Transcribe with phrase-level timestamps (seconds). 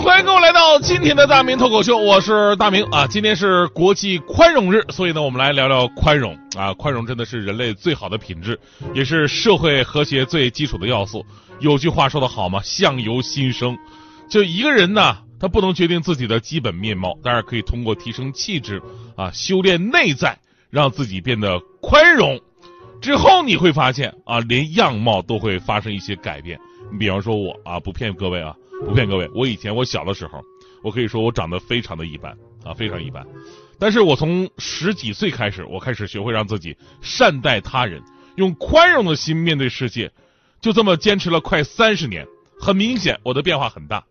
[0.00, 3.04] 欢迎各位来到今天的大明脱口秀，我是大明啊。
[3.08, 6.72] 今天是国际宽容日，所以呢，我们来聊聊宽容啊。
[6.74, 8.58] 宽容真的是人类最好的品质，
[8.94, 11.26] 也是社会和谐最基础的要素。
[11.58, 13.76] 有句话说得好嘛，相由心生。
[14.30, 18.80] 就一个人呢，他不能决定自己的基本面貌，但是可以通过提升气质
[19.16, 20.38] 啊，修炼内在，
[20.70, 22.38] 让自己变得宽容。
[23.00, 26.58] 之后你会发现啊，连样貌都会发生一些改变。
[26.92, 28.54] 你比方说我啊，不骗各位啊。
[28.86, 30.42] 不骗各位，我以前我小的时候，
[30.82, 32.32] 我可以说我长得非常的一般
[32.64, 33.26] 啊，非常一般。
[33.78, 38.02] 但是我从十几岁开始，我开始学会让自己善待他人，
[38.36, 40.10] 用宽容的心面对世界，
[40.60, 42.26] 就这么坚持了快三十年。
[42.60, 44.02] 很明显，我的变化很大。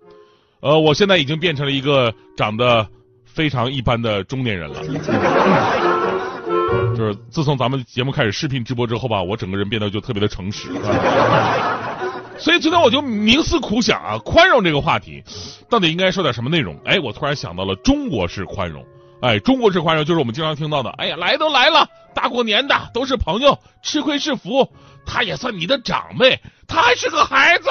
[0.62, 2.88] 呃，我现在已经变成了一个长得
[3.26, 4.82] 非常一般的中年人了。
[6.96, 10.70] 就是自从咱们节目开始视频直播之后吧，我整个人变得就特别的诚实。
[12.40, 15.24] 所以昨天我就冥思苦想啊，宽容这个话题，
[15.70, 16.80] 到底应该说点什么内容？
[16.86, 18.86] 哎，我突然想到了中国式宽容。
[19.22, 20.90] 哎，中国式宽容就是我们经常听到的。
[20.92, 24.72] 哎呀，来都来了，大过年的都是朋友，吃亏是福。
[25.10, 27.70] 他也算你的长辈，他还是个孩子。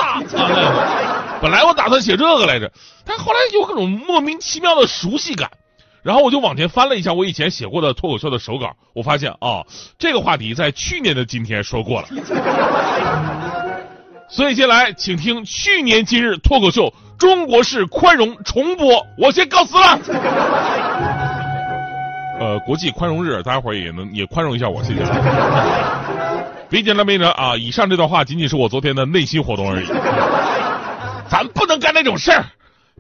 [1.42, 2.72] 本来我打算写这个来着，
[3.05, 5.50] 但后来有各种莫名其妙的熟悉感，
[6.03, 9.62] 然后我就往前翻了一下我以前写过的脱口秀的手稿，我发现啊，
[9.98, 12.09] 这个话题在去年的今天说过了。
[14.28, 19.06] 所以接下来，请听去年今日脱口秀中国式宽容重播。
[19.16, 20.00] 我先告辞了。
[22.38, 25.00] 呃，国际宽容日，大家伙也能也宽容一下我，谢谢。
[26.69, 27.56] 别紧张，别紧张啊！
[27.56, 29.86] 以上这段话仅仅是我昨天的内心活动而已。
[31.30, 32.44] 咱不能干那种事儿，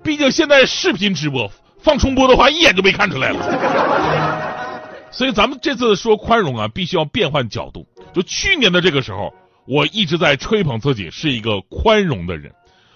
[0.02, 1.50] 毕竟现在视频直播
[1.82, 5.08] 放重播的话，一眼就被看出来了。
[5.10, 7.84] 所以咱们这次说宽容啊，必须要变换角度。
[8.14, 9.34] 就去年的这个时候。
[9.66, 12.52] 我一直在吹捧自己是一个宽容的人，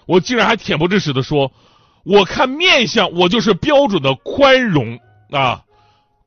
[0.06, 1.53] 我竟然还恬不知耻的说，
[2.04, 4.98] 我看面相我就是标准的宽容
[5.31, 5.62] 啊，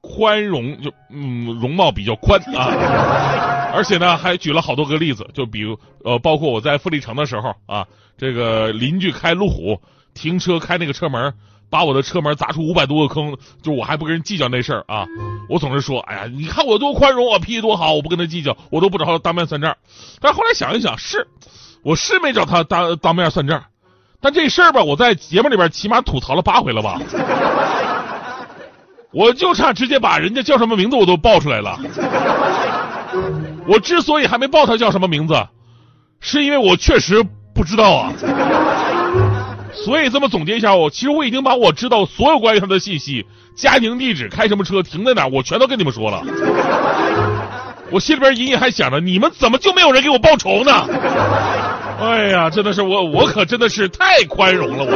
[0.01, 7.87] 宽容就嗯容貌比较宽啊， 而且呢还举了好多个例子，就比如呃包括我在富力城的时候啊，
[8.17, 9.81] 这个邻居开路虎
[10.13, 11.33] 停车开那个车门。
[11.73, 15.07] 把我的车门砸出五百多个坑，就我还不跟人计较那事儿啊！
[15.49, 19.75] 我总是说，哎呀，你看我多宽容，我脾气多好，我不跟他计较，我都不找他当面算账。
[20.21, 21.27] 但后来想一想，是，
[21.81, 23.63] 我是没找他当当面算账，
[24.21, 27.01] 但这事儿吧，我在节目里边起码吐槽了八回了吧？
[29.11, 31.79] 我就差直接把人家叫什么名字我都报出来了。
[33.65, 35.33] 我之所以还没报他叫什么名字，
[36.19, 38.13] 是因为我确实不知道啊。
[39.73, 43.25] 所以这么总结一下，我其实我已经把我知道所有关于他的信息、
[43.55, 46.23] 家庭地址、开什么车、停在哪，我全都跟你们说了。
[47.91, 50.71] 我心里边隐隐还想着，你们怎么就没有人给我报仇呢？
[51.99, 54.91] 哎呀，真的是我，我可真的是太宽容了我。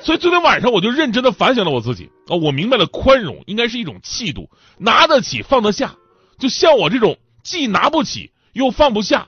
[0.00, 5.94] 所以昨天晚上我就认真的反省了我自己啊，我明白了，宽容应该是一种气度，拿得起放得下。
[6.38, 9.26] 就像我这种既拿不起又放不下，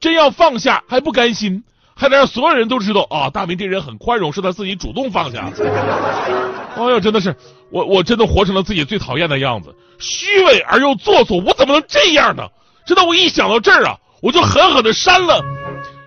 [0.00, 1.64] 真要放下还不甘心。
[1.96, 3.30] 还得让所有人都知道啊！
[3.30, 5.50] 大明这人很宽容，是他自己主动放下。
[6.76, 7.34] 哎呦，真的是
[7.70, 11.38] 我，我真的活成了自己最讨厌的样子，虚伪而又做作。
[11.38, 12.48] 我怎么能这样呢？
[12.84, 15.40] 真的，我一想到这儿啊，我就狠狠的扇了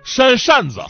[0.04, 0.80] 扇扇子。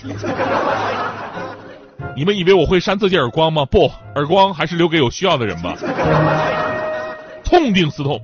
[2.17, 3.65] 你们以为我会扇自己耳光吗？
[3.65, 5.77] 不，耳光还是留给有需要的人吧。
[7.45, 8.21] 痛定思痛，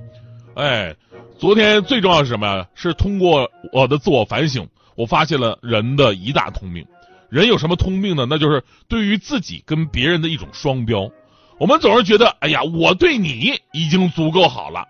[0.55, 0.93] 哎，
[1.39, 2.65] 昨天最重要是什么呀？
[2.75, 4.67] 是通过我的自我反省。
[4.95, 6.85] 我发现了人的一大通病，
[7.29, 8.25] 人有什么通病呢？
[8.29, 11.09] 那就是对于自己跟别人的一种双标。
[11.57, 14.85] 我们总是觉得，哎呀，我对你已经足够好了，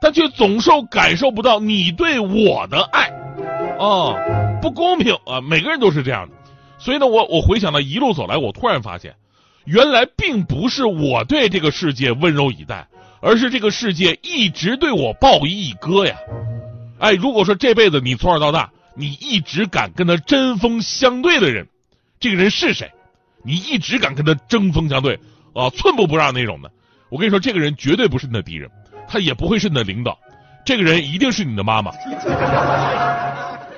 [0.00, 3.08] 但却总受感受不到你对我的爱，
[3.78, 4.14] 啊，
[4.62, 5.40] 不公平啊！
[5.40, 6.34] 每个人都是这样的。
[6.78, 9.16] 所以呢，我我回想到一路走来，我突然发现，
[9.64, 12.86] 原来并不是我对这个世界温柔以待，
[13.20, 16.16] 而是这个世界一直对我报以以歌呀。
[16.98, 21.68] 哎，如果说这辈子你从小到大，你一直敢跟他针锋相对的人，
[22.18, 22.90] 这个人是谁？
[23.44, 25.20] 你一直敢跟他针锋相对
[25.54, 26.70] 啊，寸步不让那种的。
[27.10, 28.68] 我跟你说，这个人绝对不是你的敌人，
[29.06, 30.18] 他也不会是你的领导，
[30.64, 31.92] 这个人一定是你的妈妈。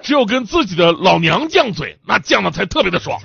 [0.01, 3.21] 只有跟自己的老娘犟嘴，那犟的才特别的爽。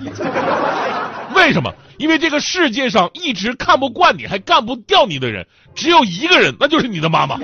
[1.34, 1.72] 为什么？
[1.96, 7.38] 因为这个世界上一直看不惯你还干不掉你的人，只有一个人，那就是你的妈妈。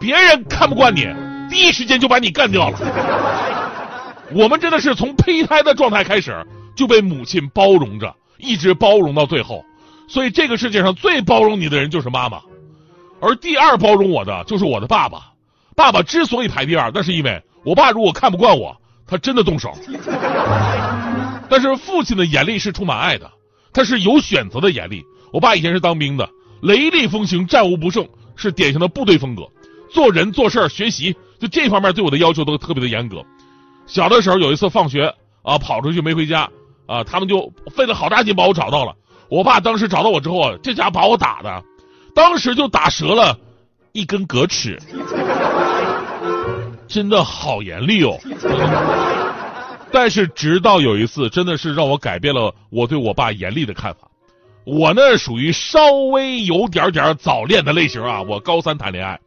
[0.00, 1.08] 别人看不惯你。
[1.54, 2.78] 第一时间就把你干掉了。
[4.32, 9.64] 我们真的是从胚胎的状态开始就被母亲包容着，一直包容到最后。
[10.08, 12.40] 所以这个世界上最包容你的人就是妈妈，
[13.20, 15.30] 而第二包容我的就是我的爸爸。
[15.76, 18.76] 爸爸之所以排第二，那是因为我爸如果看不惯我，
[19.06, 19.72] 他真的动手。
[21.48, 23.30] 但是父亲的严厉是充满爱的，
[23.72, 25.04] 他是有选择的严厉。
[25.32, 26.28] 我爸以前是当兵的，
[26.62, 28.04] 雷厉风行，战无不胜，
[28.34, 29.48] 是典型的部队风格。
[29.90, 33.24] 做人做事儿学习，就这方面对我的要求都特别的严格。
[33.86, 36.48] 小的时候有一次放学啊，跑出去没回家
[36.86, 38.94] 啊，他们就费了好大劲把我找到了。
[39.28, 41.62] 我爸当时找到我之后啊，这家把我打的，
[42.14, 43.38] 当时就打折了
[43.92, 44.78] 一根格尺，
[46.88, 48.18] 真的好严厉哦。
[49.90, 54.08] 但是直到有一次，真的是让我改变了我对我爸严厉的看法。
[54.64, 59.20] 我呢属于稍微有点点早恋的类型啊，我高三谈恋爱，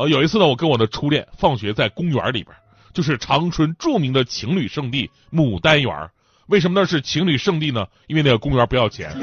[0.00, 2.46] 呃，有一次呢，我跟我的初恋放学在公园里边，
[2.94, 5.92] 就是长春著名的情侣圣地牡丹园。
[6.46, 7.84] 为什么那是情侣圣地呢？
[8.06, 9.14] 因为那个公园不要钱。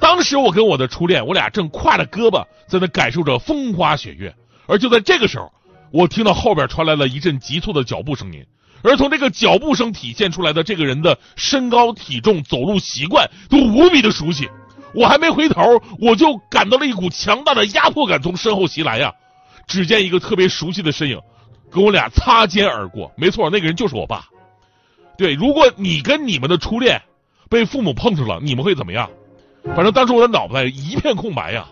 [0.00, 4.34] 当时我跟我的初恋，我俩正挎着胳膊在那感受着风花雪月，
[4.66, 5.52] 而就在这个时候，
[5.92, 8.44] 我听到后边传来了一阵急促的脚步声音，
[8.82, 14.48] 而从这个脚步声体现出来的这个人的身高、体重、走路习惯都无比的熟悉。
[14.96, 15.62] 我还没回头，
[16.00, 19.12] 我就感到了一股强大的压迫感从身后袭来呀！
[19.66, 21.20] 只见一个特别熟悉的身影，
[21.70, 23.12] 跟我俩擦肩而过。
[23.16, 24.24] 没错，那个人就是我爸。
[25.18, 27.02] 对，如果你跟你们的初恋
[27.50, 29.10] 被父母碰上了，你们会怎么样？
[29.74, 31.66] 反正当时我的脑袋一片空白呀，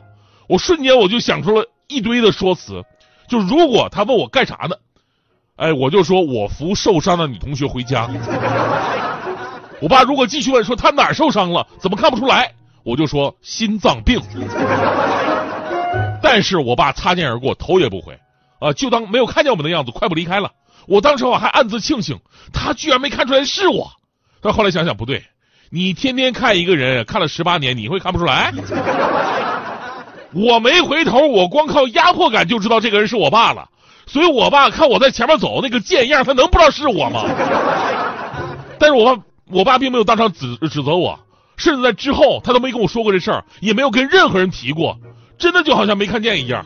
[0.49, 2.83] 我瞬间我就想出了一堆的说辞，
[3.29, 4.77] 就如果他问我干啥呢，
[5.57, 8.11] 哎，我就说我扶受伤的女同学回家。
[9.81, 12.53] 我爸如果继续问说他哪儿受伤了，怎么看不出来，
[12.85, 14.21] 我就说心脏病。
[16.23, 18.19] 但是我爸擦肩而过，头也不回，
[18.61, 20.53] 啊，就当没有看见我们的样子，快步离开了。
[20.87, 22.21] 我当时我还暗自庆幸，
[22.53, 23.91] 他居然没看出来是我。
[24.41, 25.25] 但后来想想不对，
[25.71, 28.53] 你天天看一个人看了十八年，你会看不出来？
[30.33, 33.69] 我没回头，我光靠压迫感就知道这个人是我爸了。
[34.07, 37.25] 所以我爸看我在前面走那个贱样，他能不知道是我吗？
[38.79, 41.19] 但是我爸我爸并没有当场指指责我，
[41.57, 44.99] 甚至在之后他都没跟我说过这事儿，也没有跟任何人提过，
[45.39, 46.65] 真的就好像没看见一样。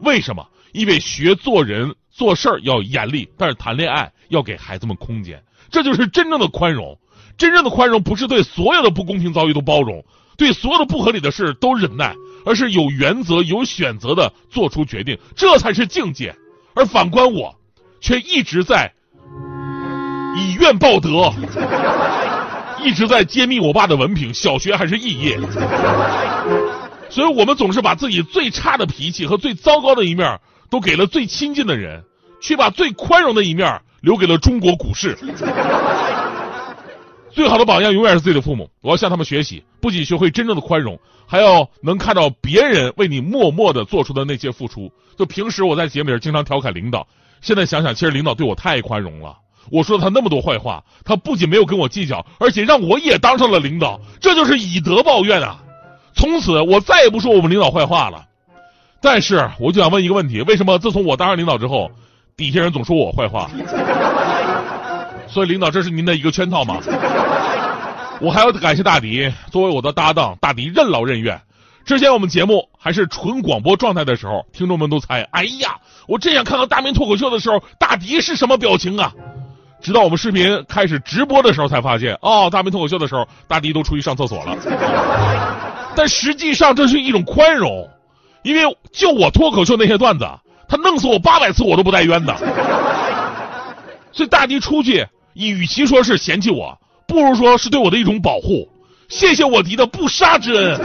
[0.00, 0.46] 为什么？
[0.72, 1.94] 因为学做人。
[2.16, 6.96] 做事儿要严厉，但是谈恋爱要给孩子们空间，这就是真正的宽容。
[7.36, 10.04] 真正的宽容不是对所有的不公平遭遇都包容，
[10.36, 12.14] 对所有的不合理的事都忍耐，
[12.46, 16.32] 而是有原则、有选择的做出决定，这才是境界。
[16.72, 17.52] 而反观我，
[18.00, 18.92] 却一直在
[20.36, 21.34] 以怨报德，
[22.84, 25.40] 一直在揭秘我爸的文凭，小学还是肄业。
[27.08, 30.38] 所以我们总是把自己最差的脾气和最糟糕的一面。
[30.70, 32.02] 都给了最亲近的人，
[32.40, 35.16] 却把最宽容的一面留给了中国股市。
[37.30, 40.98] 最好的榜样永远是自己的父母，我要向他们学习，不仅学会真正的宽容，
[41.28, 44.90] 还要能看到别人为你默默的做出的那些付出。
[45.16, 47.06] 就平时我在节目里经常调侃领导，
[47.40, 49.36] 现在想想，其实领导对我太宽容了。
[49.70, 55.58] 我说了他那么多坏话，他不仅没有跟我计较，而且让我也当上了领导，这就是以德报怨啊！
[56.14, 58.24] 从此我再也不说我们领导坏话了。
[59.00, 61.90] 但是，我就想问一个问题：为什么自从我当上领导之后，
[62.36, 63.50] 底下人总说我坏话？
[65.28, 66.78] 所以，领导，这是您的一个圈套吗？
[68.20, 71.40] 我还要感谢大迪，作为我的搭档，大迪任劳任怨。
[71.84, 79.12] 之前我们节目还是纯广播状态的时候，听众们都猜：哎呀，我真想看到大明脱口秀的时候，大迪是什么表情啊？
[79.84, 84.56] 直到我们视频开始直播的时候，才发现，哦，大明脱口秀的时候，大迪都出去上厕所了。
[85.94, 87.86] 但实际上，这是一种宽容。
[88.42, 88.62] 因为
[88.92, 90.26] 就我脱口秀那些段子，
[90.66, 92.34] 他弄死我八百次我都不带冤的。
[94.10, 98.66] 所以大迪出去，与其说是嫌弃我，不如说是对我的一种保护。
[99.10, 100.80] 谢谢我迪的不杀之恩。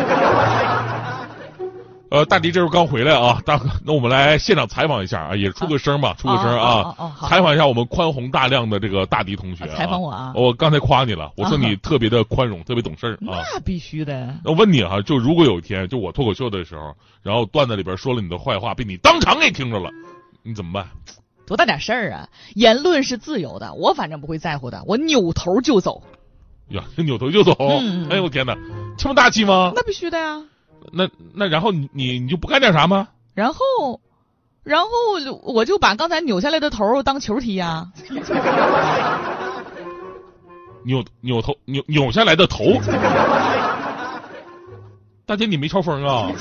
[2.11, 9.67] 呃，大迪这时候刚回来啊，大哥那我们来现场采访一下啊，也出个声吧，出个声啊，采访一下我们宽宏大量的这个大迪同学。
[9.67, 10.33] 采访我啊？
[10.35, 13.43] 我刚才夸你了，我说你特别的宽容，特别懂事儿啊。
[13.53, 14.33] 那必须的。
[14.43, 19.91] 我问你哈，就如果有一天就我脱口秀的时候，然后段子里边说了你的坏话，被你当场给听着了，
[20.41, 20.87] 你怎么办？
[21.45, 22.29] 多大点事儿啊？
[22.55, 26.01] 言论是自由的，我反正不会在乎的，我扭头就走。
[26.69, 27.53] 呀，扭头就走？
[28.09, 28.57] 哎呦我天哪，
[28.97, 29.73] 这么大气吗？
[29.75, 30.41] 那必须的呀。
[30.91, 33.07] 那那然后你你你就不干点啥吗？
[33.33, 33.99] 然后，
[34.63, 34.87] 然后
[35.43, 37.87] 我就把刚才扭下来的头当球踢呀。
[40.83, 42.63] 扭扭头扭扭下来的头，
[45.25, 46.31] 大姐你没抽风啊？